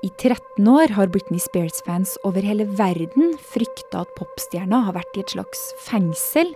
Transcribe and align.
I 0.00 0.08
13 0.16 0.68
år 0.68 0.94
har 0.96 1.10
Britney 1.12 1.38
Spears-fans 1.38 2.14
over 2.24 2.40
hele 2.40 2.64
verden 2.78 3.34
frykta 3.52 4.00
at 4.06 4.12
popstjerna 4.16 4.78
har 4.86 4.94
vært 4.96 5.18
i 5.18 5.20
et 5.20 5.34
slags 5.34 5.60
fengsel 5.84 6.54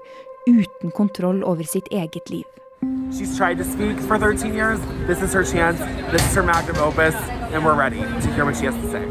uten 0.49 0.93
kontroll 0.97 1.43
over 1.45 1.69
sitt 1.69 1.91
eget 1.93 2.33
liv. 2.33 2.49
She's 3.13 3.37
tried 3.37 3.61
to 3.61 3.67
speak 3.69 4.01
for 4.09 4.17
13 4.17 4.55
years. 4.57 4.81
This 5.07 5.21
is 5.21 5.37
her 5.37 5.45
chance. 5.45 5.77
This 6.11 6.25
is 6.25 6.33
her 6.37 6.43
magnum 6.43 6.81
opus, 6.81 7.17
and 7.53 7.65
we're 7.65 7.77
ready 7.77 8.01
to 8.01 8.33
hear 8.33 8.49
what 8.49 8.57
she 8.57 8.65
has 8.65 8.81
to 8.81 8.89
say. 8.89 9.05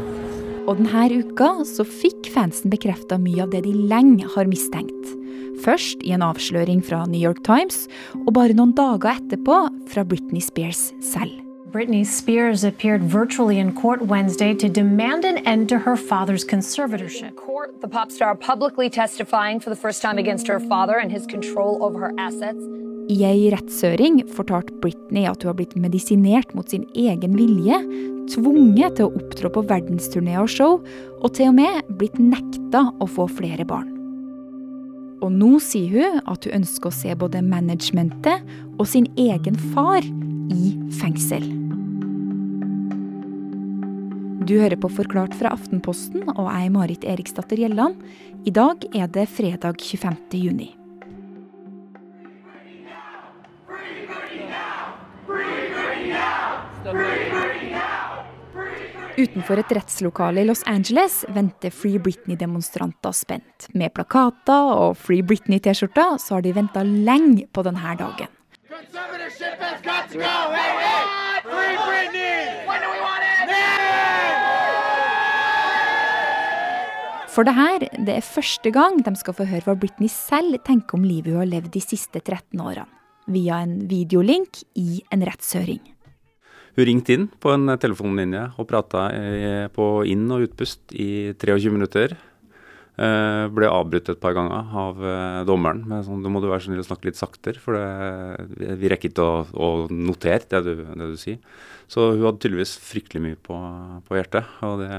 Og 0.66 0.80
denne 0.80 1.22
uka 1.22 1.62
så 1.68 1.86
fikk 1.86 2.32
fansen 2.34 2.74
bekrefta 2.74 3.20
mye 3.22 3.46
av 3.46 3.54
det 3.54 3.62
de 3.68 3.76
lenge 3.86 4.26
har 4.34 4.50
mistenkt. 4.50 5.14
Først 5.62 6.02
i 6.02 6.10
en 6.16 6.26
avsløring 6.26 6.82
fra 6.82 7.04
New 7.06 7.22
York 7.22 7.44
Times, 7.46 7.86
og 8.26 8.34
bare 8.34 8.58
noen 8.58 8.74
dager 8.74 9.14
etterpå 9.14 9.62
fra 9.94 10.02
Britney 10.02 10.42
Spears 10.42 10.90
selv. 11.04 11.43
Britney 11.74 12.06
Spears 12.06 12.62
appeared 12.62 13.02
virtually 13.02 13.58
in 13.58 13.74
court 13.74 14.00
Wednesday 14.00 14.54
to 14.54 14.68
demand 14.68 15.24
an 15.24 15.38
end 15.38 15.68
to 15.68 15.76
her 15.76 15.96
father's 15.96 16.44
conservatorship. 16.44 17.34
Court, 17.34 17.80
the 17.80 17.88
pop 17.88 18.12
star 18.12 18.36
publicly 18.36 18.88
testifying 18.88 19.58
for 19.58 19.70
the 19.70 19.76
first 19.76 20.00
time 20.00 20.16
against 20.16 20.46
her 20.46 20.60
father 20.60 20.98
and 20.98 21.10
his 21.10 21.26
control 21.26 21.82
over 21.82 21.98
her 21.98 22.12
assets. 22.16 22.62
I 23.10 23.24
ei 23.26 23.50
rettshøring 23.50 24.20
fortalte 24.36 24.70
Britney 24.78 25.26
at 25.26 25.42
hun 25.42 25.50
har 25.50 25.56
blitt 25.58 25.74
medisinert 25.74 26.54
mot 26.54 26.70
sin 26.70 26.86
egen 26.94 27.34
vilje, 27.34 27.80
tvunget 28.30 28.94
til 28.94 29.08
å 29.08 29.18
opptrå 29.18 29.50
på 29.58 29.66
verdensturné 29.66 30.38
og 30.38 30.54
show, 30.54 30.78
og 31.18 31.34
til 31.34 31.50
og 31.50 31.58
med 31.58 31.90
blitt 31.98 32.22
nekta 32.22 32.84
å 33.02 33.10
få 33.10 33.26
flere 33.26 33.66
barn. 33.66 33.90
Og 35.26 35.34
nå 35.34 35.58
sier 35.58 35.90
hun 35.90 36.22
at 36.22 36.46
hun 36.46 36.60
ønsker 36.62 36.92
å 36.92 36.96
se 37.02 37.18
både 37.18 37.42
managementet 37.42 38.46
og 38.78 38.86
sin 38.86 39.10
egen 39.18 39.58
far 39.74 40.06
i 40.54 40.78
fengsel. 41.02 41.63
Du 44.44 44.58
hører 44.60 44.76
på 44.76 44.90
Forklart 44.92 45.32
fra 45.38 45.54
Aftenposten, 45.56 46.26
og 46.34 46.48
jeg 46.50 46.66
er 46.66 46.72
Marit 46.74 47.04
Eriksdatter 47.08 47.56
Gjelland. 47.56 47.96
I 48.44 48.52
dag 48.52 48.82
er 48.92 49.08
det 49.08 49.24
fredag 49.32 49.80
25. 49.80 50.18
juni. 50.36 50.66
Utenfor 59.14 59.62
et 59.62 59.72
rettslokale 59.78 60.42
i 60.42 60.48
Los 60.50 60.66
Angeles 60.68 61.22
venter 61.32 61.72
Free 61.72 62.02
Britney-demonstranter 62.02 63.16
spent. 63.16 63.70
Med 63.72 63.94
plakater 63.96 64.74
og 64.76 64.98
Free 65.00 65.24
Britney-T-skjorter 65.24 66.18
så 66.20 66.36
har 66.36 66.44
de 66.44 66.52
venta 66.52 66.84
lenge 66.84 67.48
på 67.48 67.64
denne 67.64 67.96
dagen. 67.96 68.28
For 77.34 77.42
det 77.42 77.56
her, 77.56 77.82
det 78.06 78.14
er 78.14 78.22
første 78.22 78.70
gang 78.70 79.00
de 79.02 79.10
skal 79.18 79.34
få 79.34 79.46
høre 79.50 79.66
hva 79.66 79.74
Britney 79.74 80.06
selv 80.12 80.54
tenker 80.62 80.94
om 80.94 81.06
livet 81.06 81.32
hun 81.34 81.40
har 81.42 81.48
levd 81.50 81.72
de 81.74 81.80
siste 81.82 82.20
13 82.20 82.60
årene. 82.62 82.86
Via 83.34 83.58
en 83.64 83.80
videolink 83.90 84.60
i 84.78 85.00
en 85.10 85.24
rettshøring. 85.26 85.80
Hun 86.76 86.86
ringte 86.86 87.16
inn 87.16 87.26
på 87.42 87.50
en 87.50 87.72
telefonlinje 87.80 88.44
og 88.60 88.68
prata 88.70 89.08
på 89.74 89.88
inn- 90.10 90.30
og 90.30 90.46
utpust 90.46 90.94
i 90.94 91.32
23 91.32 91.72
minutter. 91.74 92.14
Uh, 92.94 93.50
ble 93.50 93.66
avbrutt 93.66 94.06
et 94.12 94.20
par 94.22 94.36
ganger 94.36 94.68
av 94.78 95.00
uh, 95.02 95.40
dommeren 95.42 95.80
Men 95.90 96.04
sånn, 96.06 96.20
da 96.22 96.30
må 96.30 96.38
du 96.38 96.44
være 96.46 96.62
snill 96.62 96.78
å 96.78 96.84
snakke 96.86 97.08
litt 97.08 97.18
saktere, 97.18 97.58
for 97.58 97.74
det, 97.74 98.68
vi 98.78 98.90
rekker 98.92 99.10
ikke 99.10 99.24
å, 99.24 99.40
å 99.50 99.70
notere 99.90 100.46
det 100.52 100.60
du, 100.62 100.84
det 100.86 101.08
du, 101.10 101.16
sier. 101.18 101.40
Så 101.90 102.12
hun 102.12 102.22
hadde 102.22 102.38
tydeligvis 102.44 102.76
fryktelig 102.78 103.24
mye 103.24 103.38
på, 103.42 103.58
på 104.06 104.14
hjertet, 104.14 104.46
og 104.62 104.84
det 104.84 104.92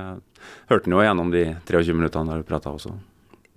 hørte 0.67 0.89
han 0.89 0.97
jo 0.97 1.05
gjennom 1.05 1.31
de 1.31 1.45
23 1.63 1.95
minuttene 1.95 2.33
der 2.33 2.43
hun 2.43 2.49
prata 2.49 2.73
også. 2.75 2.91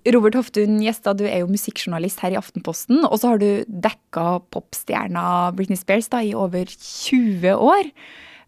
Robert 0.07 0.37
Hoftun 0.39 0.79
Gjestad, 0.85 1.19
du 1.19 1.27
er 1.27 1.41
jo 1.41 1.51
musikkjournalist 1.51 2.23
her 2.23 2.37
i 2.37 2.39
Aftenposten, 2.39 3.03
og 3.03 3.19
så 3.19 3.33
har 3.33 3.43
du 3.43 3.67
dekka 3.67 4.39
popstjerna 4.55 5.51
Britney 5.57 5.79
Spears 5.79 6.07
da, 6.15 6.23
i 6.23 6.31
over 6.31 6.71
20 6.71 7.59
år. 7.59 7.91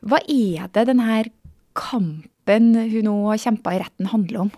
Hva 0.07 0.23
er 0.23 0.71
det 0.71 0.87
denne 0.87 1.19
kampen 1.75 2.73
hun 2.79 3.05
nå 3.09 3.19
har 3.27 3.43
kjempa 3.43 3.75
i 3.75 3.83
retten 3.83 4.09
handler 4.15 4.45
om? 4.47 4.55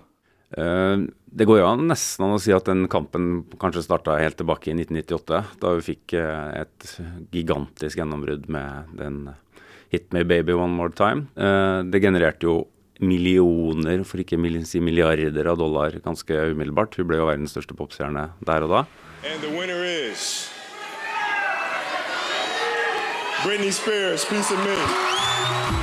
Uh, 0.53 1.09
det 1.33 1.47
går 1.49 1.61
jo 1.61 1.69
an 1.69 1.87
nesten 1.89 2.27
an 2.27 2.35
å 2.35 2.41
si 2.41 2.53
at 2.53 2.67
den 2.69 2.85
kampen 2.91 3.43
kanskje 3.61 3.85
starta 3.85 4.19
helt 4.21 4.37
tilbake 4.37 4.69
i 4.69 4.75
1998, 4.77 5.39
da 5.61 5.71
vi 5.77 5.87
fikk 5.87 6.15
uh, 6.19 6.51
et 6.61 6.91
gigantisk 7.33 7.97
gjennombrudd 7.97 8.45
med 8.53 8.93
den 8.99 9.17
'Hit 9.93 10.13
Me 10.13 10.23
Baby 10.23 10.53
One 10.53 10.77
More 10.77 10.93
Time'. 10.93 11.27
Uh, 11.37 11.81
det 11.89 12.01
genererte 12.01 12.45
jo 12.45 12.67
millioner, 13.01 14.03
for 14.05 14.21
ikke 14.21 14.37
si 14.65 14.79
milliarder 14.79 15.49
av 15.49 15.57
dollar 15.57 15.97
ganske 16.05 16.33
umiddelbart. 16.53 16.95
Hun 16.95 17.07
ble 17.09 17.17
jo 17.17 17.29
verdens 17.29 17.51
største 17.51 17.75
popstjerne 17.75 18.29
der 18.45 18.63
og 18.63 18.69
da. 18.69 18.85
Is 19.23 20.49
Britney 23.43 23.71
Spears, 23.71 24.23
Piece 24.23 24.51
of 24.51 24.59
Me. 24.63 25.82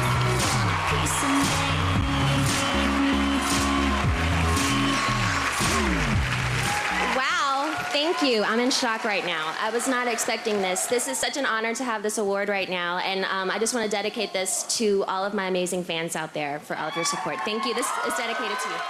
Thank 8.20 8.36
you. 8.36 8.44
I'm 8.44 8.60
in 8.60 8.70
shock 8.70 9.04
right 9.04 9.24
now. 9.24 9.54
I 9.62 9.70
was 9.70 9.88
not 9.88 10.06
expecting 10.06 10.60
this. 10.60 10.84
This 10.86 11.08
is 11.08 11.16
such 11.16 11.38
an 11.38 11.46
honor 11.46 11.72
to 11.74 11.84
have 11.84 12.02
this 12.02 12.18
award 12.18 12.50
right 12.50 12.68
now, 12.68 12.98
and 12.98 13.24
um, 13.24 13.50
I 13.50 13.58
just 13.58 13.72
want 13.72 13.90
to 13.90 13.90
dedicate 13.90 14.34
this 14.34 14.68
to 14.76 15.04
all 15.08 15.24
of 15.24 15.32
my 15.32 15.46
amazing 15.46 15.84
fans 15.84 16.16
out 16.16 16.34
there 16.34 16.60
for 16.60 16.76
all 16.76 16.88
of 16.88 16.96
your 16.96 17.06
support. 17.06 17.40
Thank 17.46 17.64
you. 17.64 17.72
This 17.72 17.88
is 18.06 18.14
dedicated 18.20 18.58
to 18.60 18.68
you. 18.68 18.80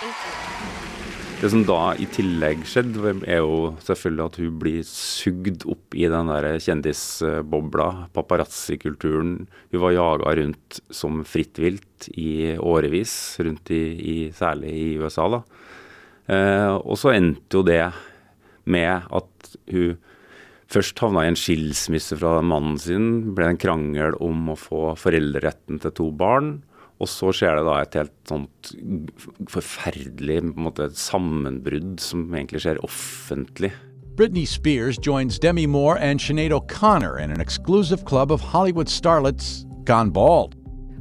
Thank 0.00 0.16
you. 0.24 0.32
Det 1.42 1.50
som 1.52 1.66
da 1.68 1.92
i 2.00 2.08
tillegg 2.08 2.64
skjedde, 2.64 3.12
er 3.28 3.44
jo 3.44 3.76
selvfølgelig 3.84 4.24
at 4.24 4.40
hun 4.40 4.58
blir 4.64 4.80
sugd 4.88 5.68
opp 5.68 5.92
i 5.92 6.08
den 6.08 6.32
der 6.32 6.48
kjendisbobla, 6.56 8.08
paparazzi-kulturen. 8.16 9.42
Hun 9.68 9.84
var 9.84 9.98
jaga 9.98 10.36
rundt 10.40 10.80
som 10.88 11.20
fritt 11.28 11.60
vilt 11.60 12.08
i 12.16 12.56
årevis, 12.56 13.36
rundt 13.44 13.68
i, 13.68 13.84
i, 14.00 14.18
særlig 14.32 14.72
i 14.72 14.92
USA. 14.96 15.28
da. 15.36 15.44
Eh, 16.28 16.74
og 16.76 16.96
så 17.00 17.12
endte 17.14 17.60
jo 17.60 17.68
det 17.68 17.82
med 18.68 19.08
at 19.08 19.52
hun 19.72 19.98
først 20.68 21.00
havna 21.00 21.24
i 21.24 21.32
en 21.32 21.38
skilsmisse 21.38 22.18
fra 22.20 22.38
mannen 22.44 22.76
sin, 22.80 23.08
ble 23.36 23.52
en 23.52 23.60
krangel 23.60 24.16
om 24.24 24.50
å 24.52 24.58
få 24.58 24.92
foreldreretten 25.00 25.80
til 25.82 25.94
to 25.96 26.10
barn. 26.12 26.58
Og 26.98 27.06
så 27.06 27.30
skjer 27.30 27.60
det 27.60 27.66
da 27.68 27.76
et 27.78 27.94
helt 27.94 28.14
sånt 28.26 28.72
forferdelig 29.52 30.40
måte, 30.58 30.90
sammenbrudd 30.98 32.02
som 32.02 32.26
egentlig 32.34 32.64
skjer 32.64 32.82
offentlig. 32.84 33.70
Britney 34.18 34.44
Spears 34.50 34.98
joins 34.98 35.38
Demi 35.38 35.64
Moore 35.70 35.96
and 36.02 36.18
Sinead 36.18 36.50
O'Connor 36.50 37.20
in 37.22 37.30
an 37.30 37.40
exclusive 37.40 38.04
club 38.04 38.32
of 38.32 38.40
Hollywood 38.40 38.88
starlets 38.88 39.64
gone 39.84 40.10
bald. 40.10 40.57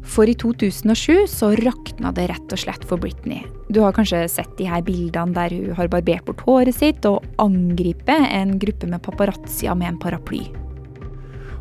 For 0.08 0.30
i 0.30 0.36
2007 0.40 1.28
så 1.28 1.52
rakna 1.60 2.14
det 2.16 2.30
rett 2.32 2.54
og 2.56 2.62
slett 2.62 2.86
for 2.88 3.02
Britney. 3.02 3.44
Du 3.68 3.82
har 3.84 3.96
kanskje 3.96 4.24
sett 4.32 4.54
de 4.58 4.70
her 4.70 4.82
bildene 4.86 5.36
der 5.36 5.54
hun 5.54 5.76
har 5.78 5.92
barbert 5.92 6.26
bort 6.30 6.46
håret 6.48 6.78
sitt 6.78 7.06
og 7.10 7.26
angriper 7.44 8.30
en 8.32 8.56
gruppe 8.62 8.88
med 8.88 9.04
paparazzier 9.04 9.76
med 9.76 9.92
en 9.92 10.00
paraply. 10.02 10.46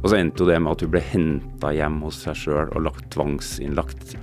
Og 0.02 0.12
så 0.12 0.20
endte 0.20 0.44
jo 0.44 0.50
det 0.50 0.60
med 0.62 0.76
at 0.76 0.84
hun 0.84 0.92
ble 0.94 1.02
henta 1.02 1.72
hjem 1.74 1.98
hos 2.06 2.20
seg 2.22 2.38
sjøl 2.38 2.70
og 2.70 2.84
lagt 2.86 3.08
tvangsinnlagt. 3.16 4.14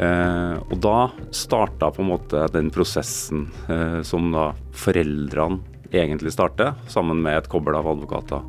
Eh, 0.00 0.56
og 0.56 0.76
da 0.80 1.10
starta 1.36 1.90
på 1.92 2.00
en 2.00 2.12
måte 2.14 2.46
den 2.54 2.70
prosessen 2.72 3.50
eh, 3.68 4.00
som 4.06 4.30
da 4.32 4.50
foreldrene 4.72 5.60
egentlig 5.90 6.32
starter, 6.32 6.76
sammen 6.88 7.20
med 7.20 7.36
et 7.36 7.50
kobbel 7.50 7.76
av 7.76 7.88
advokater. 7.90 8.44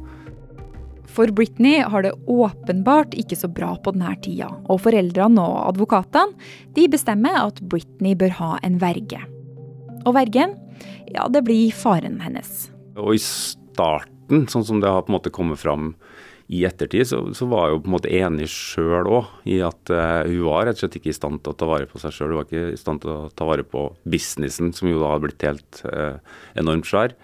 For 1.11 1.31
Britney 1.35 1.81
har 1.83 2.05
det 2.05 2.13
åpenbart 2.31 3.15
ikke 3.19 3.35
så 3.35 3.49
bra 3.51 3.73
på 3.83 3.91
denne 3.95 4.13
tida, 4.23 4.47
og 4.71 4.83
foreldrene 4.85 5.43
og 5.43 5.59
advokatene 5.73 6.51
de 6.77 6.87
bestemmer 6.91 7.35
at 7.41 7.59
Britney 7.71 8.15
bør 8.15 8.37
ha 8.39 8.51
en 8.63 8.79
verge. 8.81 9.19
Og 10.05 10.15
vergen, 10.15 10.55
ja, 11.11 11.27
det 11.27 11.43
blir 11.45 11.75
faren 11.75 12.21
hennes. 12.23 12.69
Og 12.95 13.17
i 13.17 13.21
starten, 13.21 14.47
sånn 14.51 14.65
som 14.67 14.79
det 14.81 14.91
har 14.91 15.03
på 15.03 15.11
en 15.11 15.17
måte 15.19 15.33
kommet 15.33 15.59
fram 15.61 15.91
i 16.51 16.63
ettertid, 16.67 17.07
så, 17.07 17.21
så 17.35 17.47
var 17.47 17.67
jeg 17.67 17.75
jo 17.75 17.81
på 17.83 17.89
en 17.89 17.95
måte 17.95 18.11
enig 18.11 18.47
sjøl 18.51 19.07
òg 19.07 19.29
i 19.47 19.61
at 19.63 19.91
uh, 19.93 20.23
hun 20.27 20.47
var 20.49 20.65
rett 20.67 20.79
og 20.79 20.83
slett 20.83 20.97
ikke 20.99 21.13
i 21.13 21.15
stand 21.15 21.39
til 21.43 21.53
å 21.53 21.59
ta 21.59 21.69
vare 21.69 21.87
på 21.87 22.01
seg 22.01 22.15
sjøl. 22.15 22.33
Hun 22.33 22.41
var 22.41 22.49
ikke 22.49 22.73
i 22.73 22.79
stand 22.79 23.03
til 23.03 23.13
å 23.13 23.29
ta 23.35 23.47
vare 23.47 23.63
på 23.67 23.85
businessen, 24.03 24.73
som 24.75 24.89
jo 24.91 24.99
da 24.99 25.13
hadde 25.13 25.27
blitt 25.27 25.47
helt 25.47 25.83
uh, 25.87 26.19
enormt 26.59 26.89
svær. 26.89 27.15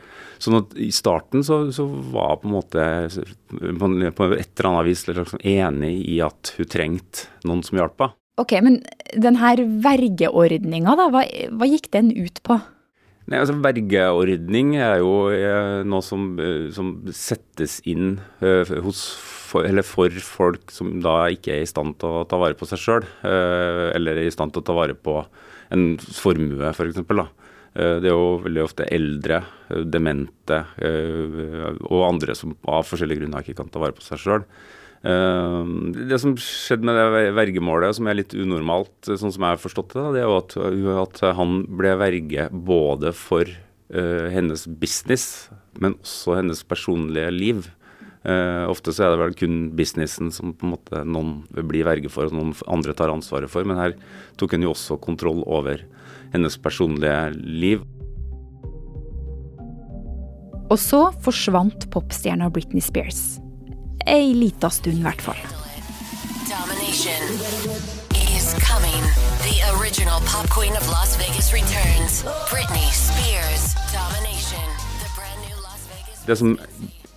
Sånn 0.41 0.59
at 0.59 0.77
I 0.77 0.91
starten 0.93 1.43
så, 1.45 1.63
så 1.73 1.85
var 1.87 2.35
jeg 2.35 2.41
på 2.43 2.49
en 2.49 2.55
måte 2.55 2.85
på 4.17 4.29
et 4.35 4.51
eller 4.59 4.69
annet 4.71 4.87
vis 4.87 5.03
liksom 5.09 5.41
enig 5.41 5.93
i 6.05 6.19
at 6.25 6.53
hun 6.57 6.71
trengte 6.71 7.27
noen 7.47 7.63
som 7.65 7.79
hjalp 7.81 8.05
henne. 8.05 8.17
Ok, 8.37 8.53
Men 8.61 8.81
den 9.17 9.39
her 9.41 9.57
vergeordninga, 9.81 10.93
da, 10.99 11.07
hva, 11.09 11.23
hva, 11.57 11.69
gikk 11.69 11.89
den 11.95 12.11
ut 12.13 12.37
på? 12.45 12.59
Nei, 13.27 13.39
altså 13.41 13.57
Vergeordning 13.59 14.75
er 14.77 15.01
jo 15.01 15.15
er 15.33 15.81
noe 15.89 16.05
som, 16.05 16.29
eh, 16.39 16.69
som 16.71 16.93
settes 17.11 17.79
inn 17.89 18.19
uh, 18.43 18.61
hos, 18.85 19.01
for, 19.49 19.65
eller 19.67 19.83
for 19.83 20.13
folk 20.21 20.69
som 20.71 20.99
da 21.03 21.25
ikke 21.33 21.57
er 21.57 21.65
i 21.65 21.67
stand 21.67 21.97
til 21.99 22.21
å 22.21 22.27
ta 22.29 22.39
vare 22.39 22.55
på 22.55 22.69
seg 22.69 22.83
sjøl, 22.83 23.09
eller 23.25 24.21
er 24.21 24.29
i 24.29 24.33
stand 24.33 24.53
til 24.53 24.61
å 24.61 24.67
ta 24.69 24.77
vare 24.77 24.95
på 24.95 25.17
en 25.73 25.97
formue, 25.99 26.69
f.eks. 26.71 27.01
For 27.09 27.25
det 27.77 28.09
er 28.09 28.13
jo 28.13 28.39
veldig 28.41 28.63
ofte 28.63 28.87
eldre, 28.89 29.43
demente 29.85 30.63
og 30.81 31.99
andre 32.07 32.33
som 32.33 32.55
av 32.65 32.87
forskjellige 32.89 33.21
grunner 33.21 33.45
ikke 33.45 33.59
kan 33.59 33.69
ta 33.69 33.81
vare 33.83 33.93
på 33.93 34.01
seg 34.01 34.23
sjøl. 34.23 34.45
Det 35.03 36.17
som 36.17 36.33
skjedde 36.41 36.89
med 36.89 36.97
det 36.97 37.35
vergemålet, 37.37 37.93
som 37.99 38.09
er 38.09 38.17
litt 38.17 38.33
unormalt, 38.33 38.95
sånn 39.05 39.29
som 39.29 39.45
jeg 39.45 39.53
har 39.53 39.61
forstått 39.61 39.93
det, 39.93 40.07
det 40.15 40.23
er 40.23 40.79
jo 40.81 40.97
at, 41.03 41.21
han 41.37 41.59
ble 41.69 41.93
verge 42.01 42.47
både 42.49 43.13
for 43.13 43.53
hennes 43.93 44.65
business, 44.81 45.51
men 45.77 45.99
også 46.01 46.39
hennes 46.39 46.65
personlige 46.65 47.29
liv. 47.35 47.69
Uh, 48.27 48.67
ofte 48.67 48.91
så 48.91 49.05
er 49.05 49.13
det 49.13 49.19
vel 49.21 49.35
kun 49.39 49.57
businessen 49.77 50.33
som 50.35 50.51
på 50.51 50.65
en 50.67 50.73
måte 50.73 51.03
noen 51.07 51.45
blir 51.69 51.85
verge 51.87 52.09
for, 52.11 52.27
og 52.27 52.35
noen 52.35 52.51
andre 52.67 52.95
tar 52.97 53.13
ansvaret 53.13 53.51
for. 53.51 53.63
Men 53.67 53.79
her 53.79 53.95
tok 54.39 54.57
en 54.57 54.65
jo 54.65 54.73
også 54.73 54.97
kontroll 55.03 55.45
over 55.45 55.85
hennes 56.33 56.57
personlige 56.57 57.31
liv. 57.37 57.85
Og 60.67 60.79
så 60.79 61.07
forsvant 61.23 61.87
popstjerna 61.93 62.49
Britney 62.51 62.83
Spears. 62.83 63.39
Ei 64.07 64.33
lita 64.35 64.69
stund, 64.71 64.99
i 64.99 65.05
hvert 65.05 65.23
fall. 65.23 65.39
Domination 66.47 67.23
is 68.35 68.51
coming. 68.59 69.03
The 69.47 69.63
original 69.79 70.19
pop 70.27 70.47
queen 70.51 70.75
of 70.75 70.83
Las 70.91 71.15
Vegas 71.19 71.53
returns. 71.55 72.23
Britney 72.51 72.87
Spears. 72.91 73.75
Domination. 73.95 74.67
The 75.03 75.09
brand 75.15 75.39
new 75.47 75.57
Las 75.63 75.83
Vegas 75.91 76.25
Det 76.27 76.35
som 76.35 76.57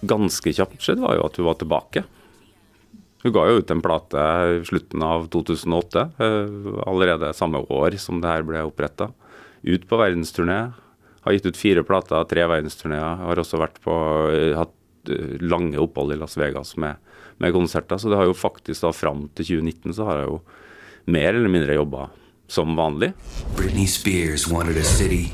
ganske 0.00 0.54
kjapt 0.54 0.82
skjedde, 0.82 1.02
var 1.02 1.18
jo 1.18 1.26
at 1.26 1.38
hun 1.38 1.50
var 1.50 1.58
tilbake. 1.58 2.04
Hun 3.22 3.34
ga 3.36 3.42
jo 3.48 3.60
ut 3.60 3.70
en 3.70 3.82
plate 3.84 4.20
i 4.56 4.60
slutten 4.64 5.02
av 5.04 5.26
2008, 5.32 6.06
eh, 6.18 6.70
allerede 6.88 7.32
samme 7.36 7.60
år 7.68 7.98
som 8.00 8.20
det 8.20 8.30
her 8.30 8.46
ble 8.48 8.62
oppretta. 8.64 9.10
Ut 9.62 9.84
på 9.88 9.98
verdensturné. 10.00 10.72
Har 11.20 11.32
gitt 11.32 11.46
ut 11.46 11.56
fire 11.56 11.84
plater, 11.84 12.24
tre 12.24 12.46
verdensturneer. 12.48 13.20
Har 13.20 13.36
også 13.36 13.60
på, 13.84 13.96
eh, 14.32 14.56
hatt 14.56 14.72
eh, 15.08 15.36
lange 15.40 15.76
opphold 15.76 16.14
i 16.14 16.16
Las 16.16 16.36
Vegas 16.36 16.76
med, 16.76 16.96
med, 17.38 17.52
konserter. 17.52 17.98
Så 17.98 18.08
det 18.08 18.16
har 18.16 18.24
jo 18.24 18.32
faktisk 18.32 18.80
da 18.80 18.92
fram 18.92 19.28
til 19.34 19.60
2019 19.60 19.92
så 19.92 20.04
har 20.08 20.16
jeg 20.22 20.28
jo 20.28 20.40
mer 21.06 21.34
eller 21.34 21.48
mindre 21.48 21.76
jobba 21.76 22.08
som 22.48 22.74
vanlig. 22.74 23.12
Britney 23.54 23.86
Spears 23.86 24.48
wanted 24.48 24.76
a 24.78 24.84
city 24.84 25.32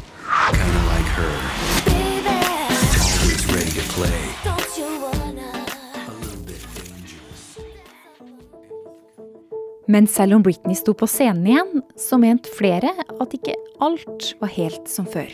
kind 0.52 0.74
of 0.74 0.84
like 0.90 1.06
her. 1.06 1.34
Always 2.98 3.46
ready 3.54 3.70
to 3.70 3.82
play. 3.94 4.45
Men 9.86 10.06
selv 10.10 10.34
om 10.34 10.42
Britney 10.42 10.74
sto 10.78 10.94
på 10.98 11.06
scenen 11.10 11.46
igjen, 11.46 11.82
så 11.98 12.18
mente 12.18 12.50
flere 12.50 12.90
at 13.06 13.34
ikke 13.36 13.54
alt 13.82 14.32
var 14.40 14.50
helt 14.56 14.90
som 14.90 15.06
før. 15.06 15.30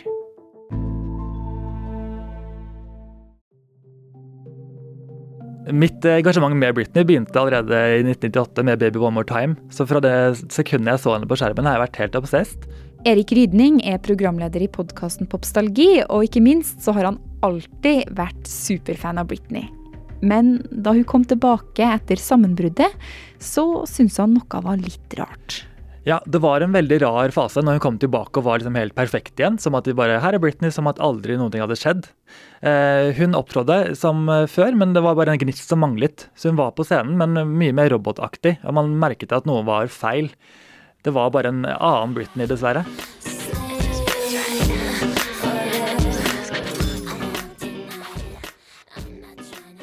Mitt 5.73 6.03
engasjement 6.05 6.57
med 6.59 6.75
Britney 6.75 7.05
begynte 7.07 7.39
allerede 7.39 7.77
i 7.95 8.01
1998 8.03 8.65
med 8.67 8.79
'Baby 8.79 8.99
One 8.99 9.15
More 9.15 9.25
Time'. 9.25 9.55
Så 9.71 9.87
fra 9.87 10.01
det 10.03 10.43
sekundet 10.51 10.91
jeg 10.91 10.99
så 10.99 11.13
henne 11.15 11.27
på 11.27 11.39
skjermen, 11.39 11.65
har 11.65 11.79
jeg 11.79 11.87
vært 11.87 12.01
helt 12.03 12.15
obsessed. 12.19 12.67
Erik 13.05 13.31
Rydning 13.31 13.81
er 13.87 13.97
programleder 13.97 14.61
i 14.61 14.67
podkasten 14.67 15.27
Popstalgi, 15.27 16.03
og 16.09 16.27
ikke 16.27 16.43
minst 16.43 16.83
så 16.83 16.93
har 16.93 17.05
han 17.05 17.19
alltid 17.41 18.11
vært 18.11 18.43
superfan 18.47 19.17
av 19.17 19.27
Britney. 19.27 19.82
Men 20.23 20.55
da 20.71 20.95
hun 20.95 21.05
kom 21.07 21.27
tilbake 21.27 21.83
etter 21.83 22.19
sammenbruddet, 22.19 22.95
så 23.43 23.83
syntes 23.89 24.21
han 24.21 24.37
noe 24.37 24.63
var 24.63 24.79
litt 24.79 25.19
rart. 25.19 25.63
Ja, 26.03 26.17
det 26.27 26.41
var 26.43 26.59
en 26.59 26.73
veldig 26.75 26.97
rar 26.99 27.31
fase 27.31 27.61
når 27.63 27.77
hun 27.77 27.83
kom 27.83 27.97
tilbake 27.99 28.41
og 28.41 28.47
var 28.47 28.59
liksom 28.59 28.75
helt 28.75 28.95
perfekt 28.95 29.39
igjen. 29.39 29.55
Som 29.59 29.77
at 29.79 29.87
de 29.87 29.95
bare 29.95 30.19
Her 30.23 30.35
er 30.35 30.43
Britney, 30.43 30.71
som 30.71 30.89
at 30.91 30.99
aldri 30.99 31.37
ting 31.39 31.63
hadde 31.63 31.79
skjedd. 31.79 32.09
Eh, 32.59 33.15
hun 33.15 33.37
opptrådte 33.39 33.95
som 33.95 34.27
før, 34.51 34.75
men 34.75 34.95
det 34.95 35.03
var 35.05 35.15
bare 35.15 35.35
en 35.35 35.39
gnist 35.39 35.71
som 35.71 35.79
manglet. 35.83 36.27
Så 36.35 36.51
hun 36.51 36.59
var 36.59 36.75
på 36.75 36.83
scenen, 36.87 37.15
men 37.19 37.55
mye 37.55 37.75
mer 37.75 37.91
robotaktig. 37.95 38.57
Og 38.67 38.75
man 38.75 38.97
merket 38.99 39.31
at 39.31 39.47
noe 39.47 39.63
var 39.63 39.87
feil. 39.87 40.33
Det 41.03 41.15
var 41.15 41.31
bare 41.31 41.55
en 41.55 41.63
annen 41.63 42.19
Britney, 42.19 42.51
dessverre. 42.51 42.83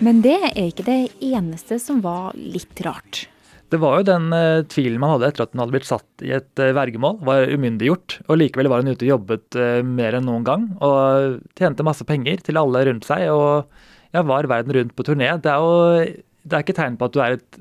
Men 0.01 0.23
det 0.25 0.39
er 0.49 0.57
ikke 0.65 0.87
det 0.87 1.01
eneste 1.21 1.77
som 1.83 2.01
var 2.05 2.33
litt 2.39 2.81
rart. 2.87 3.27
Det 3.71 3.79
var 3.79 4.01
jo 4.01 4.07
den 4.09 4.33
uh, 4.35 4.65
tvilen 4.67 4.99
man 4.99 5.13
hadde 5.13 5.29
etter 5.29 5.45
at 5.45 5.53
hun 5.53 5.63
hadde 5.63 5.75
blitt 5.77 5.87
satt 5.87 6.25
i 6.27 6.33
et 6.35 6.63
uh, 6.63 6.73
vergemål, 6.75 7.21
var 7.27 7.53
umyndiggjort. 7.53 8.17
Og 8.27 8.41
likevel 8.41 8.71
var 8.73 8.83
hun 8.83 8.91
ute 8.91 9.05
og 9.07 9.13
jobbet 9.13 9.59
uh, 9.61 9.79
mer 9.87 10.17
enn 10.19 10.27
noen 10.27 10.47
gang. 10.47 10.67
Og 10.83 11.39
tjente 11.59 11.87
masse 11.87 12.07
penger 12.09 12.43
til 12.47 12.59
alle 12.59 12.83
rundt 12.89 13.07
seg. 13.07 13.29
Og 13.31 13.69
ja, 14.17 14.25
var 14.27 14.49
verden 14.51 14.75
rundt 14.75 14.97
på 14.97 15.07
turné. 15.07 15.31
Det 15.39 15.53
er 15.53 15.63
jo 15.63 16.03
det 16.41 16.57
er 16.57 16.65
ikke 16.65 16.79
tegn 16.81 16.97
på 16.97 17.07
at 17.07 17.15
du 17.15 17.21
er 17.21 17.37
et 17.37 17.59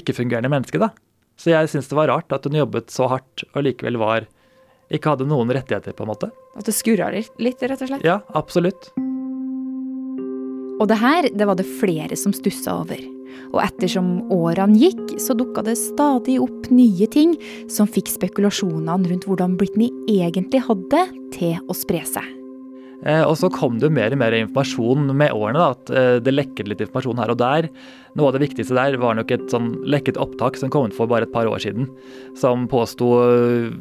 ikke-fungerende 0.00 0.48
menneske, 0.50 0.80
da. 0.80 0.88
Så 1.36 1.52
jeg 1.52 1.68
syns 1.68 1.90
det 1.90 1.98
var 1.98 2.08
rart 2.08 2.32
at 2.32 2.48
hun 2.48 2.56
jobbet 2.56 2.88
så 2.90 3.10
hardt 3.12 3.44
og 3.52 3.66
likevel 3.68 4.00
var 4.00 4.24
ikke 4.88 5.12
hadde 5.12 5.28
noen 5.28 5.52
rettigheter, 5.52 5.92
på 5.92 6.06
en 6.06 6.14
måte. 6.14 6.30
At 6.56 6.66
det 6.66 6.74
skurra 6.74 7.12
litt, 7.12 7.36
rett 7.36 7.76
og 7.76 7.90
slett? 7.92 8.06
Ja, 8.06 8.22
absolutt. 8.38 8.88
Og 10.76 10.88
det 10.90 10.98
her 11.00 11.28
det 11.32 11.48
var 11.48 11.58
det 11.58 11.68
flere 11.78 12.16
som 12.18 12.34
stussa 12.36 12.80
over. 12.82 13.00
Og 13.54 13.60
ettersom 13.62 14.26
årene 14.32 14.78
gikk, 14.80 15.16
så 15.22 15.36
dukka 15.36 15.64
det 15.66 15.76
stadig 15.80 16.38
opp 16.42 16.70
nye 16.72 17.06
ting 17.12 17.36
som 17.72 17.88
fikk 17.88 18.10
spekulasjonene 18.12 19.12
rundt 19.12 19.28
hvordan 19.28 19.56
Britney 19.60 19.92
egentlig 20.10 20.64
hadde, 20.66 21.06
til 21.36 21.56
å 21.68 21.76
spre 21.76 22.02
seg. 22.08 22.26
Eh, 23.04 23.22
og 23.22 23.36
så 23.38 23.50
kom 23.52 23.76
det 23.80 23.90
mer 23.92 24.14
og 24.14 24.20
mer 24.20 24.34
informasjon 24.34 25.10
med 25.12 25.34
årene. 25.36 25.60
Da, 25.60 25.74
at 25.76 25.92
eh, 25.92 26.16
det 26.24 26.34
lekket 26.34 26.70
litt 26.70 26.82
informasjon 26.84 27.20
her 27.20 27.32
og 27.32 27.40
der. 27.42 27.68
Noe 28.16 28.30
av 28.30 28.36
det 28.36 28.46
viktigste 28.46 28.76
der 28.76 28.96
var 29.00 29.18
nok 29.18 29.34
et 29.34 29.44
sånn 29.52 29.74
lekket 29.86 30.18
opptak 30.20 30.56
som 30.58 30.72
kom 30.72 30.88
ut 30.88 30.96
for 30.96 31.10
bare 31.10 31.28
et 31.28 31.34
par 31.34 31.48
år 31.50 31.62
siden. 31.62 31.90
Som 32.38 32.66
påsto 32.72 33.12